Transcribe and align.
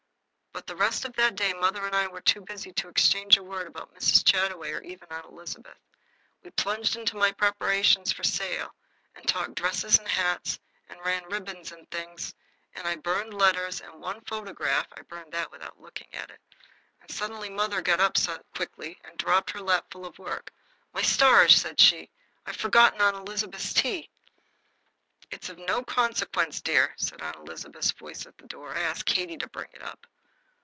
But 0.53 0.67
the 0.67 0.75
rest 0.75 1.05
of 1.05 1.13
that 1.13 1.35
day 1.35 1.53
mother 1.53 1.85
and 1.85 1.95
I 1.95 2.07
were 2.07 2.19
too 2.21 2.41
busy 2.41 2.73
to 2.73 2.89
exchange 2.89 3.37
a 3.37 3.43
word 3.43 3.67
about 3.67 3.93
Mrs. 3.95 4.21
Chataway 4.25 4.73
or 4.77 4.81
even 4.83 5.07
Aunt 5.09 5.25
Elizabeth. 5.25 5.79
We 6.43 6.51
plunged 6.51 6.97
into 6.97 7.15
my 7.15 7.31
preparations 7.31 8.13
to 8.13 8.23
sail, 8.25 8.75
and 9.15 9.25
talked 9.27 9.55
dresses 9.55 9.97
and 9.97 10.07
hats, 10.09 10.59
and 10.89 10.99
ran 11.05 11.23
ribbons 11.29 11.71
in 11.71 11.85
things, 11.85 12.35
and 12.75 12.85
I 12.85 12.97
burned 12.97 13.33
letters 13.33 13.79
and 13.81 14.01
one 14.01 14.19
photograph 14.25 14.87
(I 14.95 15.01
burned 15.03 15.31
that 15.31 15.51
without 15.51 15.79
looking 15.79 16.13
at 16.13 16.29
it), 16.29 16.41
and 17.01 17.09
suddenly 17.09 17.49
mother 17.49 17.81
got 17.81 18.01
up 18.01 18.17
quickly 18.53 18.99
and 19.05 19.17
dropped 19.17 19.51
her 19.51 19.61
lapful 19.61 20.05
of 20.05 20.19
work. 20.19 20.51
"My 20.93 21.01
stars!" 21.01 21.55
said 21.55 21.79
she, 21.79 22.11
"I've 22.45 22.57
forgotten 22.57 22.99
Aunt 23.01 23.15
Elizabeth's 23.15 23.73
tea." 23.73 24.09
"It's 25.31 25.47
of 25.49 25.57
no 25.59 25.81
consequence, 25.83 26.59
dear," 26.61 26.93
said 26.97 27.21
Aunt 27.21 27.37
Elizabeth's 27.37 27.91
voice 27.91 28.25
at 28.25 28.37
the 28.37 28.47
door. 28.47 28.75
"I 28.75 28.81
asked 28.81 29.05
Katie 29.05 29.37
to 29.37 29.47
bring 29.47 29.69
it 29.71 29.81
up." 29.81 30.05